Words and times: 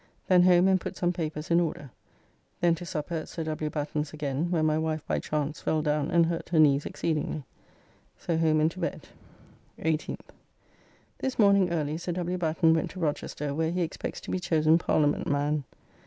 Then 0.27 0.41
home, 0.41 0.67
and 0.67 0.81
put 0.81 0.97
some 0.97 1.13
papers 1.13 1.51
in 1.51 1.59
order. 1.59 1.91
Then 2.59 2.73
to 2.73 2.87
supper 2.87 3.13
at 3.13 3.29
Sir 3.29 3.43
W. 3.43 3.69
Batten's 3.69 4.13
again, 4.13 4.49
where 4.49 4.63
my 4.63 4.75
wife 4.75 5.05
by 5.05 5.19
chance 5.19 5.61
fell 5.61 5.83
down 5.83 6.09
and 6.09 6.25
hurt 6.25 6.49
her 6.49 6.57
knees 6.57 6.87
exceedingly. 6.87 7.43
So 8.17 8.35
home 8.35 8.59
and 8.59 8.71
to 8.71 8.79
bed. 8.79 9.09
18th. 9.77 10.29
This 11.19 11.37
morning 11.37 11.71
early 11.71 11.99
Sir 11.99 12.13
W. 12.13 12.39
Batten 12.39 12.73
went 12.73 12.89
to 12.89 12.99
Rochester, 12.99 13.53
where 13.53 13.69
he 13.69 13.81
expects 13.83 14.19
to 14.21 14.31
be 14.31 14.39
chosen 14.39 14.79
Parliament 14.79 15.27
man. 15.27 15.65